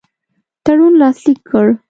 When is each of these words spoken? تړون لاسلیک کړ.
تړون 0.63 0.93
لاسلیک 1.01 1.39
کړ. 1.49 1.67